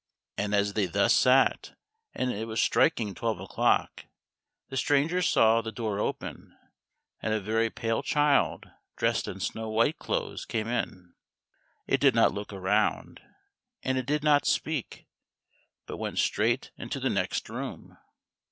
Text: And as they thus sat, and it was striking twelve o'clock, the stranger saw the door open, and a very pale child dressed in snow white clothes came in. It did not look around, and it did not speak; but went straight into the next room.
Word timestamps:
And 0.35 0.55
as 0.55 0.73
they 0.73 0.87
thus 0.87 1.13
sat, 1.13 1.75
and 2.15 2.31
it 2.31 2.47
was 2.47 2.59
striking 2.59 3.13
twelve 3.13 3.39
o'clock, 3.39 4.05
the 4.69 4.75
stranger 4.75 5.21
saw 5.21 5.61
the 5.61 5.71
door 5.71 5.99
open, 5.99 6.57
and 7.21 7.35
a 7.35 7.39
very 7.39 7.69
pale 7.69 8.01
child 8.01 8.71
dressed 8.95 9.27
in 9.27 9.39
snow 9.39 9.69
white 9.69 9.99
clothes 9.99 10.43
came 10.45 10.67
in. 10.67 11.13
It 11.85 11.99
did 12.01 12.15
not 12.15 12.33
look 12.33 12.51
around, 12.51 13.21
and 13.83 13.95
it 13.99 14.07
did 14.07 14.23
not 14.23 14.47
speak; 14.47 15.05
but 15.85 15.97
went 15.97 16.17
straight 16.17 16.71
into 16.77 16.99
the 16.99 17.11
next 17.11 17.47
room. 17.47 17.95